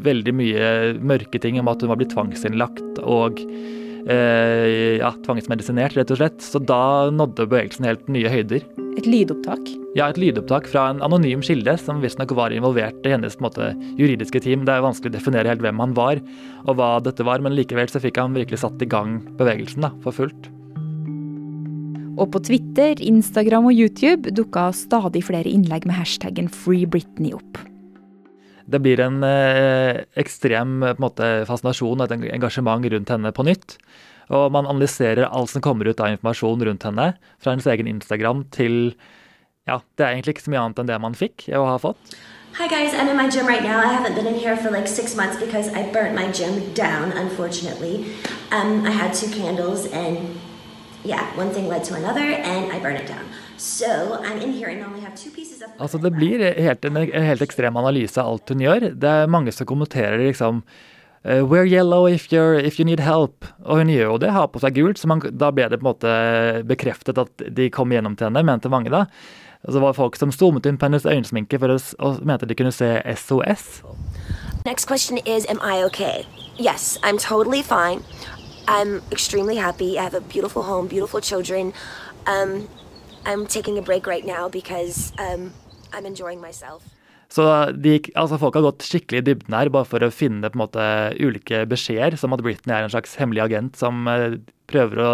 veldig 0.05 0.35
mye 0.35 0.69
mørke 0.99 1.41
ting 1.41 1.59
om 1.61 1.71
at 1.71 1.83
hun 1.83 1.93
var 1.93 2.01
blitt 2.01 2.13
tvangsinnlagt 2.15 3.01
og 3.03 3.41
eh, 4.09 4.97
ja, 5.01 5.11
tvangsmedisinert, 5.25 5.97
rett 5.97 6.13
og 6.13 6.19
slett. 6.21 6.41
Så 6.43 6.61
da 6.61 7.11
nådde 7.13 7.47
bevegelsen 7.49 7.87
helt 7.87 8.07
nye 8.11 8.31
høyder. 8.31 8.65
Et 8.95 9.07
lydopptak? 9.09 9.67
Ja, 9.95 10.09
et 10.09 10.19
lydopptak 10.19 10.67
fra 10.71 10.89
en 10.91 11.01
anonym 11.03 11.43
kilde 11.45 11.75
som 11.79 12.01
visstnok 12.03 12.33
var 12.35 12.55
involvert 12.55 13.05
i 13.07 13.13
hennes 13.13 13.37
måte, 13.43 13.73
juridiske 13.99 14.41
team. 14.43 14.65
Det 14.67 14.75
er 14.75 14.83
vanskelig 14.85 15.13
å 15.13 15.17
definere 15.17 15.51
helt 15.51 15.63
hvem 15.63 15.81
han 15.83 15.95
var 15.97 16.21
og 16.65 16.75
hva 16.79 16.97
dette 17.03 17.25
var, 17.27 17.43
men 17.43 17.55
likevel 17.55 17.91
så 17.91 18.01
fikk 18.03 18.19
han 18.21 18.35
virkelig 18.35 18.63
satt 18.63 18.81
i 18.83 18.89
gang 18.89 19.19
bevegelsen 19.39 19.87
da, 19.87 19.91
for 20.03 20.15
fullt. 20.15 20.51
Og 22.15 22.29
på 22.31 22.39
Twitter, 22.47 22.99
Instagram 23.03 23.67
og 23.67 23.75
YouTube 23.75 24.31
dukka 24.31 24.69
stadig 24.75 25.25
flere 25.27 25.51
innlegg 25.51 25.87
med 25.87 25.99
hashtaggen 25.99 26.47
Free 26.51 26.87
Britney 26.87 27.35
opp. 27.35 27.59
Det 28.65 28.81
blir 28.81 28.99
en 29.03 29.21
eh, 29.23 30.03
ekstrem 30.17 30.79
en 30.83 31.01
måte, 31.01 31.27
fascinasjon 31.49 32.01
og 32.01 32.07
et 32.07 32.31
engasjement 32.33 32.85
rundt 32.93 33.11
henne 33.13 33.31
på 33.35 33.45
nytt. 33.45 33.77
Og 34.33 34.49
man 34.53 34.65
analyserer 34.65 35.27
alt 35.27 35.51
som 35.53 35.61
kommer 35.61 35.85
ut 35.85 36.01
av 36.01 36.15
informasjon 36.15 36.65
rundt 36.65 36.87
henne, 36.87 37.11
fra 37.37 37.53
hennes 37.53 37.69
egen 37.69 37.91
Instagram 37.91 38.47
til 38.55 38.95
Ja, 39.65 39.79
det 39.97 40.05
er 40.05 40.11
egentlig 40.13 40.35
ikke 40.35 40.45
så 40.45 40.51
mye 40.53 40.61
annet 40.61 40.79
enn 40.81 40.89
det 40.89 40.97
man 41.01 41.15
fikk 41.17 41.47
og 41.49 41.65
har 41.65 41.79
fått. 41.81 42.17
Hi 42.55 42.67
guys, 42.69 42.93
I'm 42.93 43.09
in 43.09 43.17
my 43.17 43.27
gym 43.27 43.47
right 43.47 43.63
now. 43.63 43.79
I 43.79 43.91
haven't 43.91 44.15
been 44.15 44.27
in 44.27 44.35
here 44.35 44.55
for 44.55 44.71
like 44.71 44.87
six 44.87 45.15
months 45.15 45.37
because 45.37 45.67
I 45.73 45.91
burnt 45.91 46.15
my 46.15 46.31
gym 46.31 46.71
down, 46.73 47.11
unfortunately. 47.11 48.05
Um, 48.51 48.85
I 48.85 48.91
had 48.91 49.13
two 49.13 49.29
candles 49.29 49.87
and 49.87 50.39
Altså 55.79 56.01
Det 56.01 56.11
blir 56.15 56.43
helt, 56.43 56.85
en, 56.85 56.97
en 56.97 57.29
helt 57.29 57.45
ekstrem 57.45 57.77
analyse 57.79 58.19
av 58.21 58.33
alt 58.33 58.51
hun 58.51 58.65
gjør. 58.65 58.89
Det 58.95 59.15
er 59.21 59.31
mange 59.31 59.53
som 59.55 59.69
kommenterer 59.69 60.21
liksom 60.25 60.65
Uh, 61.25 61.41
wear 61.41 61.65
yellow 61.65 62.05
if, 62.05 62.31
if, 62.31 62.79
you 62.79 62.85
need 62.85 62.99
help. 62.99 63.45
Og 63.65 63.79
hun 63.81 63.89
gjør 63.89 64.11
jo 64.11 64.17
det, 64.21 64.29
har 64.29 64.45
på 64.53 64.59
seg 64.61 64.75
gult, 64.77 64.99
så 65.01 65.09
man, 65.09 65.23
da 65.33 65.49
ble 65.49 65.65
det 65.71 65.79
på 65.81 65.81
en 65.81 65.87
måte 65.87 66.11
bekreftet 66.69 67.17
at 67.17 67.45
de 67.49 67.65
kom 67.73 67.89
gjennom 67.89 68.13
til 68.13 68.27
henne, 68.27 68.43
mente 68.45 68.69
mange 68.69 68.93
da. 68.93 69.07
Og 69.65 69.73
så 69.73 69.81
var 69.81 69.95
det 69.95 69.97
folk 69.97 70.19
som 70.21 70.29
zoomet 70.29 70.69
inn 70.69 70.77
på 70.77 70.85
hennes 70.85 71.07
øyensminke 71.09 71.57
for 71.57 71.73
å, 71.73 71.79
og 72.05 72.21
mente 72.21 72.45
de 72.45 72.53
kunne 72.53 72.69
se 72.69 73.01
SOS. 73.17 73.81
Next 74.69 74.85
question 74.85 75.17
is, 75.25 75.49
am 75.49 75.57
I 75.65 75.81
okay? 75.89 76.27
Yes, 76.59 76.99
I'm 77.01 77.17
totally 77.17 77.63
fine. 77.63 78.05
I'm 78.67 79.01
extremely 79.11 79.55
happy. 79.55 79.97
I 79.99 80.03
have 80.03 80.17
a 80.17 80.21
beautiful 80.21 80.63
home, 80.63 80.87
beautiful 80.87 81.21
children. 81.21 81.73
Um, 82.25 82.67
I'm 83.25 83.45
taking 83.45 83.77
a 83.77 83.81
break 83.81 84.07
right 84.07 84.25
now 84.25 84.49
because 84.49 85.13
um, 85.19 85.53
I'm 85.93 86.05
enjoying 86.05 86.41
myself. 86.41 86.83
Så 87.29 87.71
de, 87.71 87.97
altså 88.15 88.37
folk 88.39 88.55
har 88.55 88.63
gått 88.63 88.85
skikkelig 88.85 89.19
i 89.19 89.25
dybden 89.25 89.55
her 89.57 89.69
bare 89.73 89.87
for 89.89 90.03
å 90.05 90.11
finne 90.13 90.47
på 90.51 90.55
en 90.55 90.61
måte 90.61 90.83
ulike 91.17 91.63
beskjeder, 91.67 92.15
som 92.21 92.35
at 92.35 92.43
Britney 92.45 92.75
er 92.75 92.85
en 92.85 92.93
slags 92.93 93.15
hemmelig 93.19 93.47
agent 93.47 93.79
som 93.81 94.05
eh, 94.07 94.37
prøver 94.71 95.01
å 95.01 95.09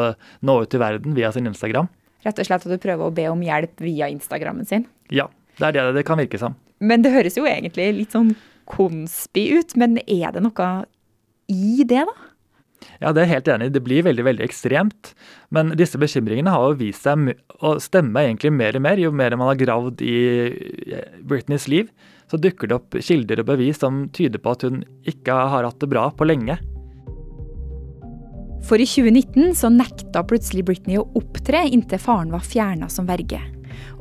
nå 0.45 0.57
ut 0.61 0.71
til 0.71 0.83
verden 0.83 1.15
via 1.17 1.31
sin 1.33 1.47
Instagram. 1.49 1.87
Rett 2.25 2.37
og 2.37 2.45
slett 2.45 2.67
at 2.67 2.73
du 2.75 2.83
prøver 2.83 3.07
å 3.07 3.15
be 3.15 3.25
om 3.31 3.41
hjelp 3.41 3.81
via 3.81 4.11
Instagrammen 4.11 4.67
sin. 4.69 4.85
Ja, 5.09 5.29
det 5.57 5.71
er 5.71 5.77
det 5.79 6.01
det 6.01 6.05
kan 6.05 6.19
virke 6.21 6.39
som. 6.41 6.59
Men 6.83 7.05
det 7.05 7.13
høres 7.15 7.39
jo 7.39 7.47
egentlig 7.49 7.87
litt 7.95 8.13
sånn 8.13 8.35
konspi 8.69 9.47
ut. 9.57 9.73
Men 9.79 9.97
er 10.03 10.35
det 10.35 10.43
noe 10.45 10.69
i 11.49 11.81
det, 11.87 12.03
da? 12.05 12.30
Ja, 13.01 13.11
det 13.13 13.23
er 13.23 13.31
helt 13.35 13.49
enig. 13.51 13.71
Det 13.73 13.83
blir 13.85 14.05
veldig 14.05 14.25
veldig 14.25 14.45
ekstremt. 14.45 15.13
Men 15.53 15.73
disse 15.77 15.99
bekymringene 16.01 16.53
har 16.53 16.67
jo 16.69 16.79
vist 16.81 17.05
seg 17.05 17.33
å 17.61 17.75
stemme 17.81 18.25
egentlig 18.25 18.53
mer 18.55 18.77
og 18.77 18.85
mer. 18.85 19.01
Jo 19.01 19.13
mer 19.13 19.35
man 19.37 19.51
har 19.51 19.61
gravd 19.61 20.03
i 20.05 20.17
Britneys 21.25 21.67
liv, 21.71 21.91
så 22.31 22.39
dukker 22.41 22.69
det 22.69 22.77
opp 22.77 22.99
kilder 23.03 23.43
og 23.43 23.49
bevis 23.51 23.81
som 23.81 24.05
tyder 24.15 24.41
på 24.41 24.55
at 24.55 24.67
hun 24.67 24.83
ikke 25.09 25.35
har 25.53 25.67
hatt 25.67 25.81
det 25.81 25.89
bra 25.91 26.09
på 26.15 26.27
lenge. 26.29 26.57
For 28.67 28.77
i 28.77 28.85
2019 28.85 29.55
så 29.57 29.71
nekta 29.73 30.21
plutselig 30.27 30.67
Britney 30.67 30.99
å 31.01 31.07
opptre 31.17 31.63
inntil 31.73 32.01
faren 32.01 32.31
var 32.33 32.45
fjerna 32.45 32.89
som 32.93 33.09
verge. 33.09 33.41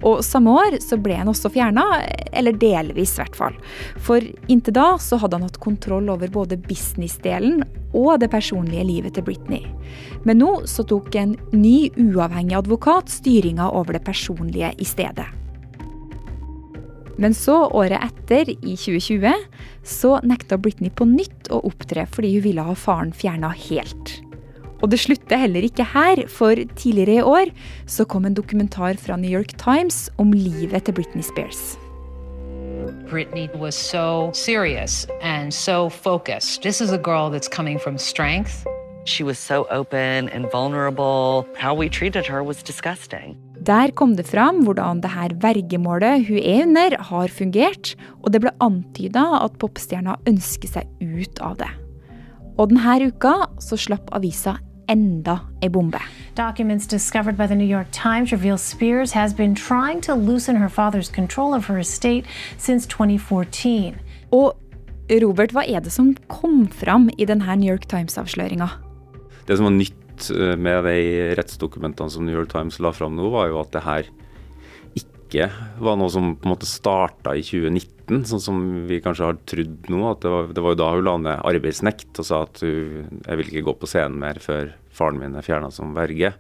Og 0.06 0.22
samme 0.24 0.52
år 0.62 0.78
så 0.84 0.98
ble 1.00 1.18
han 1.18 1.28
også 1.30 1.50
fjerna, 1.52 1.84
eller 2.32 2.56
delvis 2.56 3.16
i 3.16 3.22
hvert 3.22 3.36
fall. 3.36 3.58
For 4.00 4.24
inntil 4.50 4.76
da 4.76 4.94
så 5.02 5.18
hadde 5.20 5.38
han 5.38 5.48
hatt 5.48 5.60
kontroll 5.62 6.08
over 6.12 6.32
både 6.32 6.60
businessdelen 6.60 7.64
og 7.96 8.20
det 8.22 8.30
personlige 8.32 8.86
livet 8.86 9.16
til 9.16 9.26
Britney. 9.26 9.66
Men 10.24 10.40
nå 10.42 10.54
så 10.70 10.86
tok 10.86 11.14
en 11.18 11.36
ny 11.52 11.90
uavhengig 11.98 12.56
advokat 12.58 13.12
styringa 13.12 13.70
over 13.74 13.98
det 13.98 14.04
personlige 14.06 14.72
i 14.78 14.88
stedet. 14.88 15.28
Men 17.20 17.34
så, 17.36 17.66
året 17.76 18.00
etter, 18.00 18.48
i 18.48 18.76
2020, 18.80 19.34
så 19.84 20.14
nekta 20.24 20.56
Britney 20.56 20.88
på 20.88 21.04
nytt 21.04 21.50
å 21.52 21.60
opptre 21.68 22.06
fordi 22.08 22.32
hun 22.38 22.46
ville 22.46 22.64
ha 22.64 22.76
faren 22.78 23.12
fjerna 23.12 23.52
helt. 23.68 24.14
Og 24.80 24.90
det 24.92 25.00
slutter 25.02 25.40
heller 25.42 25.64
ikke 25.66 25.84
her, 25.92 26.24
for 26.28 26.56
tidligere 26.76 27.20
i 27.20 27.26
år 27.26 27.52
så 27.86 28.06
kom 28.08 28.24
en 28.24 28.34
dokumentar 28.34 28.96
fra 29.00 29.16
New 29.20 29.30
York 29.30 29.56
Times 29.60 30.08
om 30.18 30.32
livet 30.32 30.84
til 30.84 30.96
Britney 30.96 31.22
Spears. 31.22 31.78
Britney 33.10 33.48
was 33.54 33.74
so 33.74 34.30
serious 34.32 35.06
and 35.20 35.52
so 35.52 35.88
focused. 35.88 36.62
This 36.62 36.80
is 36.80 36.92
a 36.92 36.98
girl 36.98 37.30
that's 37.30 37.48
coming 37.48 37.78
from 37.78 37.98
strength. 37.98 38.64
She 39.04 39.24
was 39.24 39.38
so 39.38 39.66
open 39.70 40.28
and 40.28 40.46
vulnerable. 40.52 41.46
How 41.56 41.74
we 41.74 41.88
treated 41.88 42.26
her 42.26 42.42
was 42.42 42.62
disgusting. 42.62 43.36
Der 43.60 43.90
kom 43.92 44.16
det 44.16 44.26
fram 44.26 44.62
hvordan 44.64 45.02
det 45.02 45.10
her 45.10 45.34
vergemålet 45.42 46.26
hun 46.28 46.38
er 46.38 46.62
under, 46.62 46.96
har 47.02 47.28
fungert, 47.28 47.94
og 48.22 48.32
det 48.32 48.40
ble 48.40 48.52
antyda 48.60 49.24
at 49.44 49.58
popstjerna 49.60 50.16
ønsker 50.28 50.68
seg 50.68 50.88
ut 51.02 51.42
av 51.44 51.58
det. 51.60 51.68
Og 52.56 52.70
denne 52.72 53.10
uka 53.10 53.34
så 53.60 53.76
slapp 53.76 54.08
avisa 54.16 54.56
enda 54.90 55.40
ei 55.62 55.70
bombe. 55.70 56.00
Documents 56.34 56.86
discovered 56.86 57.36
by 57.36 57.46
the 57.46 57.54
New 57.54 57.68
York 57.68 57.90
Times 57.92 58.32
reveal 58.32 58.58
Spears 58.58 59.12
has 59.12 59.34
been 59.34 59.54
trying 59.54 60.00
to 60.02 60.14
loosen 60.14 60.56
her 60.56 60.68
father's 60.68 61.08
control 61.08 61.54
of 61.54 61.66
her 61.66 61.78
estate 61.78 62.24
since 62.58 62.86
2014. 62.86 63.98
Og 64.32 64.56
Robert, 65.22 65.54
hva 65.54 65.64
er 65.66 65.82
det 65.82 65.92
som 65.92 66.14
kom 66.30 66.68
fram 66.70 67.08
i 67.18 67.26
denne 67.26 67.56
New 67.58 67.70
York 67.70 67.88
Times-avsløringa? 67.90 68.68
Det 69.46 69.58
som 69.58 69.66
var 69.66 69.74
nytt 69.74 70.30
eh, 70.30 70.54
med 70.54 70.84
de 70.86 71.34
rettsdokumentene 71.38 72.10
som 72.10 72.26
New 72.26 72.36
York 72.36 72.52
Times 72.52 72.78
la 72.78 72.92
fram 72.94 73.16
nå, 73.18 73.30
var 73.32 73.50
jo 73.50 73.58
at 73.62 73.72
det 73.74 73.82
her 73.86 74.10
ikke 75.30 75.46
var 75.78 75.96
noe 75.98 76.10
som 76.12 76.34
på 76.34 76.48
en 76.48 76.52
måte 76.52 76.68
starta 76.68 77.36
i 77.38 77.44
2019, 77.46 78.24
sånn 78.26 78.42
som 78.42 78.60
vi 78.90 78.98
kanskje 79.02 79.28
har 79.28 79.38
trodd 79.48 79.90
nå. 79.92 80.00
at 80.10 80.24
Det 80.24 80.32
var, 80.32 80.48
det 80.50 80.64
var 80.64 80.74
jo 80.74 80.80
da 80.80 80.88
hun 80.96 81.06
la 81.06 81.16
ned 81.22 81.44
arbeidsnekt 81.52 82.18
og 82.18 82.26
sa 82.26 82.42
at 82.48 82.62
hun, 82.66 83.20
jeg 83.22 83.38
vil 83.38 83.52
ikke 83.52 83.66
gå 83.68 83.76
på 83.78 83.90
scenen 83.90 84.18
mer 84.20 84.42
før 84.42 84.74
faren 84.90 85.20
min 85.20 85.36
er 85.38 85.46
fjerna 85.46 85.70
som 85.72 85.94
verge. 85.96 86.32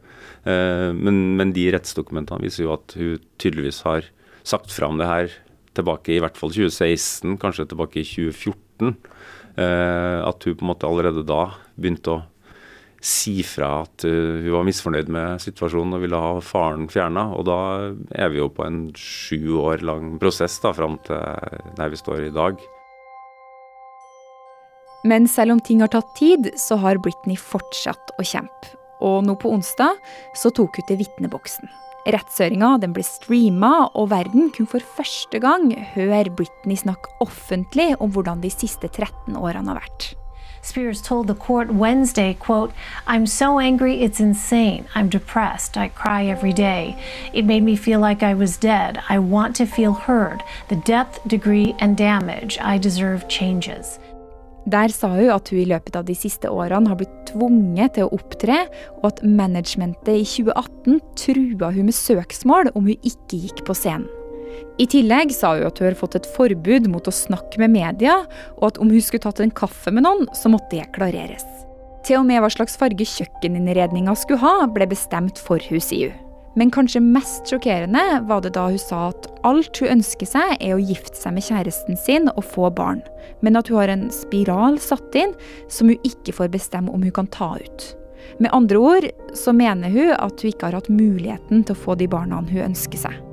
Eh, 0.42 0.90
men, 0.96 1.22
men, 1.38 1.54
de 1.56 1.68
rettsdokumentene 1.74 2.42
viser 2.42 2.66
jo 2.66 2.74
at 2.74 2.96
hun 2.98 3.22
tydeligvis 3.40 3.84
har 3.86 4.10
sagt 4.42 4.74
fram 4.74 4.98
det 4.98 5.08
her 5.08 5.38
tilbake 5.78 6.16
i 6.16 6.20
hvert 6.22 6.38
fall 6.38 6.50
2016, 6.50 7.38
kanskje 7.40 7.68
tilbake 7.70 8.02
i 8.02 8.08
2014. 8.08 8.96
Eh, 9.60 10.18
at 10.26 10.46
hun 10.46 10.58
på 10.58 10.66
en 10.66 10.72
måte 10.72 10.90
allerede 10.90 11.22
da 11.26 11.44
begynte 11.78 12.16
å 12.16 12.22
si 13.00 13.40
fra 13.46 13.82
at 13.84 14.04
hun 14.04 14.50
var 14.52 14.66
misfornøyd 14.68 15.08
med 15.12 15.40
situasjonen 15.42 15.96
og 15.96 16.02
ville 16.04 16.20
ha 16.20 16.34
faren 16.44 16.88
fjerna. 16.92 17.30
Og 17.36 17.46
da 17.48 17.60
er 18.12 18.32
vi 18.32 18.42
jo 18.42 18.50
på 18.52 18.66
en 18.66 18.82
sju 18.98 19.56
år 19.60 19.84
lang 19.86 20.18
prosess 20.20 20.58
da, 20.60 20.74
fram 20.76 20.98
til 21.06 21.16
der 21.78 21.92
vi 21.92 22.00
står 22.00 22.28
i 22.28 22.34
dag. 22.34 22.60
Men 25.08 25.28
selv 25.28 25.56
om 25.56 25.60
ting 25.64 25.80
har 25.80 25.92
tatt 25.92 26.12
tid, 26.18 26.50
så 26.60 26.76
har 26.82 27.00
Britney 27.00 27.38
fortsatt 27.40 28.12
å 28.20 28.26
kjempe. 28.26 28.74
Og 29.00 29.22
nå 29.24 29.36
på 29.40 29.48
onsdag 29.48 29.96
så 30.36 30.52
tok 30.52 30.76
hun 30.76 30.88
til 30.90 31.00
vitneboksen. 31.00 31.70
Rettshøringa 32.10 32.76
ble 32.80 33.04
streama, 33.04 33.90
og 33.96 34.10
verden 34.12 34.48
kunne 34.52 34.72
for 34.72 34.84
første 34.96 35.40
gang 35.40 35.72
høre 35.94 36.32
Britney 36.32 36.76
snakke 36.80 37.12
offentlig 37.24 37.92
om 38.00 38.12
hvordan 38.12 38.44
de 38.44 38.52
siste 38.52 38.88
13 38.88 39.36
årene 39.36 39.72
har 39.72 39.80
vært. 39.80 40.12
Spears 40.62 41.00
told 41.00 41.26
the 41.26 41.34
court 41.34 41.70
Wednesday, 41.70 42.34
quote, 42.34 42.72
I'm 43.06 43.26
so 43.26 43.58
angry 43.58 44.02
it's 44.02 44.20
insane. 44.20 44.86
I'm 44.94 45.08
depressed. 45.08 45.76
I 45.76 45.88
cry 45.88 46.26
every 46.26 46.52
day. 46.52 47.02
It 47.32 47.46
made 47.46 47.62
me 47.62 47.76
feel 47.76 48.00
like 48.00 48.22
I 48.22 48.34
was 48.34 48.58
dead. 48.58 49.02
I 49.08 49.18
want 49.18 49.56
to 49.56 49.66
feel 49.66 49.92
heard. 49.92 50.42
The 50.68 50.76
depth, 50.76 51.26
degree 51.26 51.74
and 51.78 51.96
damage. 51.96 52.58
I 52.60 52.78
deserve 52.78 53.28
changes. 53.28 53.98
Der 54.68 54.88
sa 54.88 55.08
hun 55.08 55.30
at 55.30 55.48
hun 55.48 55.58
i 55.58 55.64
løpet 55.64 55.96
av 55.96 56.04
de 56.04 56.14
siste 56.14 56.50
årene 56.52 56.92
har 56.92 57.00
blitt 57.00 57.16
tvunget 57.32 57.96
til 57.96 58.06
å 58.06 58.14
opptre, 58.20 58.66
og 59.00 59.08
at 59.08 59.24
managementet 59.24 60.20
i 60.20 60.26
2018 60.28 61.00
trua 61.16 61.72
hun 61.72 61.88
med 61.88 61.96
søksmål 61.96 62.74
om 62.74 62.84
hun 62.84 63.00
ikke 63.00 63.40
gikk 63.48 63.64
på 63.64 63.74
scenen. 63.74 64.19
I 64.80 64.86
tillegg 64.88 65.34
sa 65.34 65.54
hun 65.56 65.66
at 65.68 65.80
hun 65.80 65.90
har 65.90 65.98
fått 65.98 66.16
et 66.18 66.28
forbud 66.36 66.88
mot 66.90 67.06
å 67.06 67.14
snakke 67.14 67.60
med 67.62 67.74
media, 67.74 68.20
og 68.58 68.70
at 68.70 68.80
om 68.82 68.90
hun 68.92 69.04
skulle 69.04 69.26
tatt 69.26 69.42
en 69.44 69.52
kaffe 69.52 69.92
med 69.92 70.06
noen, 70.06 70.26
så 70.36 70.52
måtte 70.52 70.72
det 70.76 70.88
klareres. 70.96 71.46
Til 72.06 72.22
og 72.22 72.26
med 72.30 72.40
hva 72.40 72.48
slags 72.52 72.78
farge 72.80 73.04
kjøkkeninnredninga 73.04 74.16
skulle 74.16 74.40
ha, 74.40 74.66
ble 74.72 74.88
bestemt 74.88 75.40
for 75.40 75.60
hun, 75.68 75.82
sier 75.84 76.14
hun. 76.14 76.26
Men 76.58 76.72
kanskje 76.74 77.02
mest 77.04 77.46
sjokkerende 77.46 78.02
var 78.26 78.40
det 78.42 78.56
da 78.56 78.64
hun 78.72 78.80
sa 78.80 79.04
at 79.12 79.28
alt 79.46 79.78
hun 79.78 80.00
ønsker 80.00 80.26
seg, 80.26 80.56
er 80.58 80.74
å 80.74 80.82
gifte 80.82 81.14
seg 81.14 81.36
med 81.36 81.46
kjæresten 81.46 82.00
sin 82.00 82.26
og 82.32 82.42
få 82.56 82.72
barn, 82.74 83.04
men 83.44 83.58
at 83.60 83.70
hun 83.70 83.78
har 83.78 83.92
en 83.92 84.08
spiral 84.14 84.80
satt 84.82 85.14
inn 85.14 85.36
som 85.70 85.92
hun 85.92 86.08
ikke 86.08 86.34
får 86.40 86.50
bestemme 86.56 86.90
om 86.90 87.06
hun 87.06 87.14
kan 87.14 87.30
ta 87.30 87.54
ut. 87.60 87.88
Med 88.42 88.50
andre 88.56 88.82
ord 88.82 89.08
så 89.36 89.54
mener 89.54 89.92
hun 89.94 90.12
at 90.16 90.42
hun 90.42 90.50
ikke 90.50 90.68
har 90.68 90.80
hatt 90.80 90.90
muligheten 90.92 91.62
til 91.62 91.76
å 91.76 91.82
få 91.86 91.98
de 92.00 92.10
barna 92.10 92.42
hun 92.42 92.70
ønsker 92.72 93.06
seg. 93.06 93.29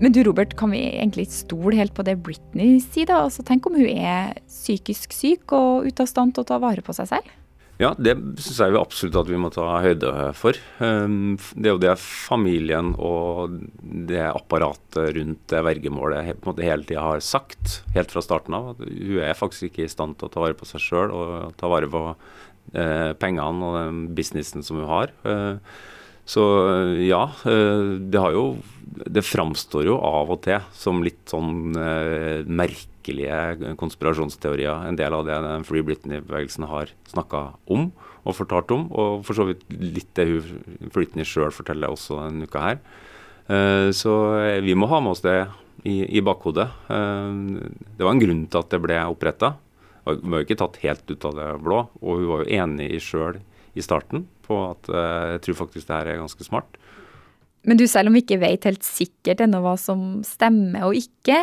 Men 0.00 0.14
du 0.16 0.22
Robert, 0.24 0.54
kan 0.56 0.72
vi 0.72 0.80
egentlig 0.88 1.26
stole 1.28 1.76
helt 1.76 1.92
på 1.96 2.04
det 2.06 2.16
Britney 2.24 2.78
sier? 2.80 3.10
da? 3.10 3.24
Altså, 3.26 3.44
tenk 3.44 3.66
om 3.68 3.76
hun 3.76 3.90
er 3.90 4.38
psykisk 4.48 5.12
syk 5.12 5.52
og 5.56 5.90
ute 5.90 6.06
av 6.06 6.08
stand 6.08 6.32
til 6.34 6.46
å 6.46 6.48
ta 6.48 6.56
vare 6.62 6.84
på 6.84 6.94
seg 6.96 7.10
selv? 7.10 7.36
Ja, 7.80 7.94
det 7.96 8.12
syns 8.36 8.58
jeg 8.60 8.74
jo 8.74 8.80
absolutt 8.82 9.16
at 9.16 9.28
vi 9.30 9.38
må 9.40 9.48
ta 9.52 9.64
høyde 9.80 10.10
for. 10.36 10.56
Um, 10.84 11.38
det 11.56 11.70
er 11.70 11.72
jo 11.72 11.80
det 11.80 11.94
familien 12.00 12.90
og 13.00 13.54
det 13.80 14.20
apparatet 14.26 15.14
rundt 15.16 15.46
det 15.48 15.62
vergemålet 15.64 16.34
på 16.34 16.44
en 16.44 16.50
måte 16.50 16.66
hele 16.66 16.84
tida 16.84 17.06
har 17.06 17.24
sagt, 17.24 17.78
helt 17.96 18.12
fra 18.12 18.24
starten 18.24 18.56
av. 18.56 18.82
Hun 18.84 19.22
er 19.24 19.38
faktisk 19.38 19.70
ikke 19.70 19.86
i 19.86 19.92
stand 19.92 20.18
til 20.20 20.28
å 20.28 20.34
ta 20.34 20.44
vare 20.44 20.58
på 20.58 20.68
seg 20.68 20.84
sjøl 20.84 21.14
og 21.16 21.56
ta 21.60 21.72
vare 21.72 21.88
på 21.88 22.04
eh, 22.10 23.16
pengene 23.16 23.70
og 23.70 23.78
den 23.78 24.04
businessen 24.16 24.66
som 24.66 24.82
hun 24.82 24.90
har. 24.90 25.16
Uh, 25.24 25.56
så 26.30 26.44
ja, 27.02 27.24
uh, 27.42 27.96
det 27.98 28.22
har 28.22 28.36
jo 28.36 28.44
det 28.90 29.22
framstår 29.24 29.86
jo 29.86 29.96
av 30.02 30.30
og 30.34 30.42
til 30.44 30.60
som 30.76 31.02
litt 31.04 31.30
sånn 31.30 31.76
eh, 31.78 32.46
merkelige 32.46 33.74
konspirasjonsteorier. 33.80 34.88
En 34.88 34.98
del 34.98 35.14
av 35.14 35.26
det 35.28 35.38
den 35.44 35.66
Free 35.66 35.84
Britney-bevegelsen 35.86 36.66
har 36.70 36.92
snakka 37.10 37.44
om 37.70 37.90
og 38.24 38.36
fortalt 38.36 38.72
om. 38.74 38.88
Og 38.90 39.24
for 39.26 39.38
så 39.38 39.46
vidt 39.48 39.64
litt 39.70 40.10
det 40.18 40.26
hun 40.28 40.90
Britney 40.92 41.26
sjøl 41.28 41.52
forteller 41.54 41.92
også 41.92 42.20
denne 42.24 42.50
uka 42.50 42.64
her. 42.66 42.82
Eh, 43.50 43.88
så 43.96 44.14
vi 44.64 44.76
må 44.78 44.90
ha 44.90 45.00
med 45.02 45.14
oss 45.14 45.24
det 45.24 45.38
i, 45.84 46.02
i 46.18 46.24
bakhodet. 46.24 46.68
Eh, 46.92 47.30
det 47.96 48.06
var 48.06 48.14
en 48.14 48.24
grunn 48.24 48.46
til 48.50 48.64
at 48.64 48.74
det 48.74 48.82
ble 48.84 49.00
oppretta. 49.06 49.54
Hun 50.08 50.32
var 50.32 50.42
jo 50.42 50.48
ikke 50.48 50.60
tatt 50.60 50.80
helt 50.82 51.06
ut 51.12 51.28
av 51.28 51.38
det 51.38 51.50
blå. 51.62 51.84
Og 52.02 52.20
hun 52.20 52.30
var 52.34 52.44
jo 52.44 52.60
enig 52.60 52.92
sjøl 53.04 53.40
i 53.78 53.84
starten 53.84 54.26
på 54.46 54.58
at 54.70 54.90
eh, 54.90 55.26
jeg 55.36 55.42
tror 55.46 55.60
faktisk 55.64 55.88
det 55.88 55.96
her 55.96 56.12
er 56.12 56.22
ganske 56.22 56.46
smart. 56.46 56.80
Men 57.68 57.76
du, 57.76 57.84
selv 57.90 58.08
om 58.08 58.16
vi 58.16 58.22
ikke 58.24 58.40
vet 58.40 58.64
helt 58.64 58.86
sikkert 58.86 59.42
ennå 59.44 59.60
hva 59.64 59.74
som 59.80 60.22
stemmer 60.24 60.86
og 60.88 60.96
ikke, 60.96 61.42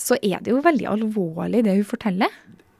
så 0.00 0.16
er 0.24 0.40
det 0.40 0.54
jo 0.54 0.64
veldig 0.64 0.88
alvorlig 0.88 1.64
det 1.66 1.76
hun 1.76 1.88
forteller? 1.88 2.32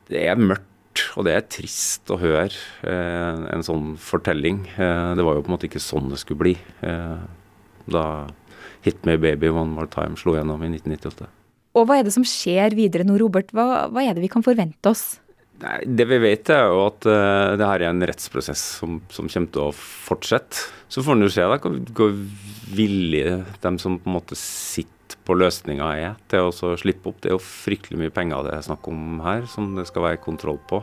Det 0.09 0.23
er 0.25 0.41
mørkt, 0.41 1.03
og 1.21 1.27
det 1.29 1.35
er 1.37 1.49
trist 1.53 2.09
å 2.09 2.17
høre 2.21 2.49
eh, 2.49 3.43
en 3.53 3.65
sånn 3.67 3.93
fortelling. 4.01 4.65
Eh, 4.81 5.11
det 5.19 5.27
var 5.27 5.37
jo 5.37 5.45
på 5.45 5.53
en 5.53 5.57
måte 5.59 5.69
ikke 5.69 5.85
sånn 5.85 6.09
det 6.13 6.23
skulle 6.23 6.45
bli. 6.47 6.57
Eh, 6.87 7.19
da 7.93 8.05
'Hit 8.85 9.05
Me 9.05 9.19
Baby 9.19 9.51
One 9.51 9.75
More 9.75 9.91
Time' 9.91 10.17
slo 10.17 10.37
gjennom 10.37 10.63
i 10.63 10.71
1998. 10.71 11.29
Og 11.77 11.87
hva 11.87 11.99
er 11.99 12.07
det 12.07 12.15
som 12.15 12.25
skjer 12.25 12.77
videre 12.79 13.05
nå, 13.05 13.19
Robert? 13.21 13.51
Hva, 13.53 13.89
hva 13.93 14.05
er 14.05 14.15
det 14.17 14.25
vi 14.25 14.31
kan 14.33 14.45
forvente 14.45 14.89
oss? 14.89 15.19
Nei, 15.63 15.79
Det 15.87 16.07
vi 16.07 16.19
vet, 16.23 16.51
er 16.55 16.69
jo 16.71 16.85
at 16.87 17.07
uh, 17.09 17.57
det 17.59 17.67
her 17.67 17.83
er 17.83 17.91
en 17.91 18.05
rettsprosess 18.07 18.61
som, 18.81 19.01
som, 19.11 19.31
kommer 19.31 19.55
til 19.55 19.65
å 19.65 19.73
fortsette. 19.75 20.69
Så 20.89 21.03
får 21.05 21.19
en 21.19 21.27
jo 21.27 21.33
se 21.33 21.47
da, 21.51 21.59
hvor 21.59 22.15
villige 22.79 23.41
de 23.65 23.73
som 23.83 23.99
på 23.99 24.09
en 24.11 24.19
måte 24.21 24.39
sitter 24.39 25.19
på 25.27 25.37
løsninga 25.37 25.89
er 25.97 26.15
til 26.31 26.49
å 26.49 26.77
slippe 26.79 27.11
opp. 27.11 27.19
Det 27.21 27.33
er 27.33 27.37
jo 27.37 27.43
fryktelig 27.43 28.01
mye 28.01 28.15
penger 28.15 28.47
det 28.47 28.55
er 28.55 28.69
snakk 28.69 28.87
om 28.91 29.19
her, 29.25 29.45
som 29.51 29.75
det 29.77 29.89
skal 29.91 30.07
være 30.07 30.23
kontroll 30.25 30.61
på. 30.71 30.81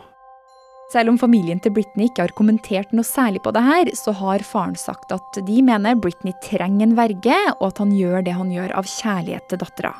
Selv 0.93 1.09
om 1.09 1.17
familien 1.17 1.57
til 1.61 1.73
Britney 1.73 2.11
ikke 2.11 2.27
har 2.27 2.33
kommentert 2.37 2.91
noe 2.93 3.07
særlig 3.07 3.41
på 3.45 3.53
det 3.55 3.63
her, 3.65 3.89
så 3.97 4.13
har 4.19 4.45
faren 4.45 4.75
sagt 4.77 5.13
at 5.15 5.39
de 5.47 5.61
mener 5.65 5.97
Britney 5.97 6.35
trenger 6.45 6.85
en 6.85 6.97
verge, 6.99 7.37
og 7.57 7.71
at 7.71 7.81
han 7.81 7.95
gjør 7.95 8.21
det 8.27 8.35
han 8.37 8.53
gjør 8.53 8.75
av 8.77 8.91
kjærlighet 8.91 9.49
til 9.49 9.63
dattera. 9.63 9.95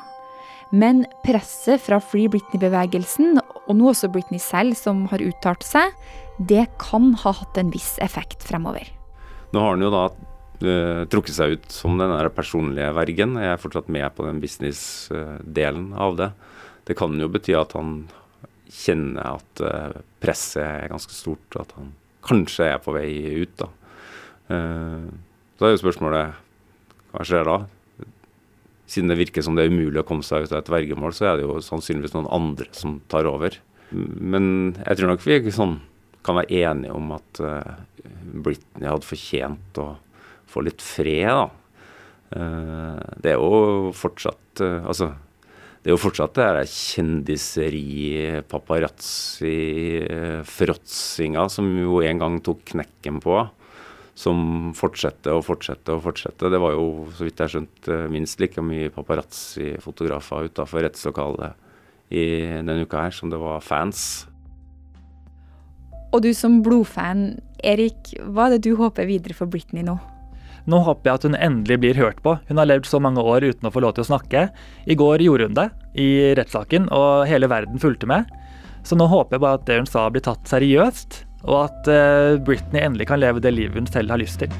Men 0.74 1.04
presset 1.22 1.82
fra 1.84 2.00
Free 2.02 2.30
Britney-bevegelsen, 2.30 3.38
og 3.38 3.74
nå 3.78 3.90
også 3.92 4.10
Britney 4.12 4.42
selv 4.42 4.74
som 4.78 5.04
har 5.12 5.22
uttalt 5.22 5.66
seg, 5.66 5.94
det 6.38 6.66
kan 6.82 7.12
ha 7.22 7.32
hatt 7.38 7.58
en 7.60 7.70
viss 7.74 7.94
effekt 8.02 8.42
fremover. 8.46 8.88
Nå 9.54 9.62
har 9.62 9.76
han 9.76 9.84
jo 9.84 9.92
da 9.94 10.04
uh, 10.10 11.02
trukket 11.12 11.36
seg 11.36 11.56
ut 11.56 11.68
som 11.72 11.96
den 12.00 12.12
der 12.12 12.30
personlige 12.34 12.90
vergen. 12.96 13.38
Jeg 13.40 13.54
er 13.54 13.62
fortsatt 13.62 13.90
med 13.92 14.08
på 14.16 14.26
den 14.26 14.42
business-delen 14.42 15.92
av 15.94 16.18
det. 16.18 16.30
Det 16.86 16.98
kan 16.98 17.14
jo 17.18 17.30
bety 17.30 17.54
at 17.58 17.76
han 17.78 18.00
kjenner 18.66 19.38
at 19.38 19.62
uh, 19.62 20.02
presset 20.22 20.64
er 20.66 20.90
ganske 20.90 21.14
stort, 21.14 21.46
og 21.54 21.62
at 21.62 21.76
han 21.78 21.94
kanskje 22.26 22.72
er 22.72 22.82
på 22.82 22.94
vei 22.96 23.08
ut. 23.38 23.54
da. 23.62 23.70
Uh, 24.50 25.06
så 25.56 25.68
er 25.68 25.76
jo 25.76 25.84
spørsmålet 25.86 26.42
hva 27.14 27.24
skjer 27.24 27.46
da? 27.48 27.60
Siden 28.86 29.10
det 29.10 29.18
virker 29.18 29.44
som 29.44 29.56
det 29.58 29.66
er 29.66 29.72
umulig 29.74 30.00
å 30.00 30.06
komme 30.06 30.26
seg 30.26 30.46
ut 30.46 30.54
av 30.54 30.62
et 30.62 30.72
vergemål, 30.72 31.14
så 31.14 31.30
er 31.30 31.38
det 31.38 31.46
jo 31.46 31.58
sannsynligvis 31.64 32.14
noen 32.14 32.30
andre 32.34 32.68
som 32.76 33.00
tar 33.10 33.28
over. 33.28 33.58
Men 33.90 34.76
jeg 34.80 34.98
tror 34.98 35.12
nok 35.12 35.26
vi 35.26 35.54
sånn, 35.54 35.78
kan 36.26 36.40
være 36.40 36.62
enige 36.66 36.94
om 36.94 37.12
at 37.14 37.38
uh, 37.42 37.76
Britney 38.42 38.88
hadde 38.88 39.06
fortjent 39.06 39.78
å 39.78 39.92
få 40.50 40.64
litt 40.66 40.82
fred, 40.82 41.30
da. 41.30 41.46
Uh, 42.26 42.98
det 43.22 43.36
er 43.36 43.38
jo 43.38 43.92
fortsatt 43.94 44.58
uh, 44.58 44.88
Altså, 44.90 45.12
det 45.78 45.92
er 45.92 45.94
jo 45.94 46.00
fortsatt 46.02 46.34
det 46.34 46.46
der 46.56 46.66
kjendiseri, 46.66 48.40
paparazzi, 48.50 49.52
fråtsinga 50.50 51.44
som 51.52 51.68
jo 51.78 52.00
en 52.02 52.22
gang 52.24 52.40
tok 52.42 52.64
knekken 52.72 53.20
på 53.22 53.36
som 54.16 54.72
fortsetter 54.76 55.36
og 55.36 55.44
fortsetter 55.44 55.98
og 55.98 56.06
fortsetter. 56.06 56.50
Det 56.52 56.60
var 56.62 56.72
jo, 56.72 56.86
så 57.12 57.26
vidt 57.26 57.42
jeg 57.42 57.52
skjønte, 57.52 57.98
minst 58.12 58.40
like 58.40 58.64
mye 58.64 58.88
paparazzi-fotografer 58.94 60.48
utafor 60.48 60.86
rettslokalet 60.86 61.62
i 62.16 62.24
denne 62.62 62.86
uka 62.86 63.04
her 63.04 63.14
som 63.14 63.32
det 63.32 63.40
var 63.42 63.60
fans. 63.64 64.24
Og 66.14 66.22
du 66.24 66.30
som 66.32 66.62
blodfan, 66.64 67.34
Erik, 67.66 68.14
hva 68.24 68.46
er 68.46 68.56
det 68.56 68.70
du 68.70 68.76
håper 68.78 69.08
videre 69.08 69.36
for 69.36 69.50
Britney 69.52 69.84
nå? 69.84 69.98
Nå 70.66 70.80
håper 70.82 71.10
jeg 71.10 71.18
at 71.18 71.26
hun 71.28 71.36
endelig 71.38 71.78
blir 71.82 71.98
hørt 72.00 72.22
på. 72.24 72.38
Hun 72.48 72.58
har 72.58 72.66
levd 72.66 72.88
så 72.88 72.98
mange 73.02 73.22
år 73.22 73.44
uten 73.44 73.68
å 73.68 73.74
få 73.74 73.82
lov 73.84 73.94
til 73.94 74.06
å 74.06 74.08
snakke. 74.08 74.48
I 74.88 74.96
går 74.98 75.22
gjorde 75.22 75.50
hun 75.50 75.58
det 75.58 75.68
i 76.02 76.08
rettssaken, 76.38 76.88
og 76.94 77.28
hele 77.30 77.50
verden 77.52 77.78
fulgte 77.82 78.08
med. 78.10 78.32
Så 78.86 78.98
nå 78.98 79.06
håper 79.10 79.36
jeg 79.36 79.44
bare 79.44 79.60
at 79.60 79.68
det 79.68 79.78
hun 79.82 79.90
sa 79.90 80.08
blir 80.10 80.24
tatt 80.24 80.48
seriøst, 80.50 81.25
og 81.44 81.66
at 81.66 81.90
uh, 81.92 82.38
Britney 82.42 82.80
endelig 82.80 83.10
kan 83.10 83.20
leve 83.20 83.42
det 83.44 83.54
livet 83.54 83.76
hun 83.76 83.90
selv 83.90 84.14
har 84.14 84.22
lyst 84.22 84.40
til. 84.40 84.52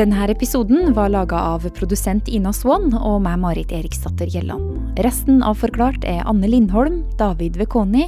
Denne 0.00 0.22
episoden 0.32 0.94
var 0.96 1.10
laga 1.12 1.36
av 1.36 1.66
produsent 1.76 2.28
Ina 2.32 2.54
Swann 2.56 2.94
og 2.96 3.18
meg, 3.20 3.36
Marit 3.42 3.72
Eriksdatter 3.74 4.30
Gjelland. 4.32 4.94
Resten 5.04 5.42
av 5.44 5.58
Forklart 5.60 6.06
er 6.08 6.22
Anne 6.30 6.48
Lindholm, 6.48 7.02
David 7.20 7.58
Vekoni, 7.60 8.06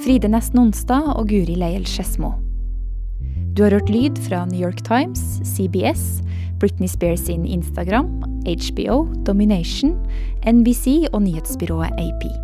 Fride 0.00 0.30
Nesten 0.32 0.62
Onsdag 0.62 1.10
og 1.12 1.28
Guri 1.28 1.58
Leiel 1.60 1.84
Skedsmo. 1.84 2.32
Du 3.52 3.60
har 3.66 3.76
hørt 3.76 3.92
lyd 3.92 4.16
fra 4.24 4.46
New 4.48 4.62
York 4.62 4.80
Times, 4.88 5.20
CBS, 5.44 6.22
Britney 6.64 6.88
Spears 6.88 7.20
sin 7.20 7.44
Instagram, 7.44 8.06
HBO, 8.46 9.06
Domination, 9.26 10.00
NBC 10.46 11.04
og 11.12 11.22
nyhetsbyrået 11.22 11.90
AP. 11.98 12.43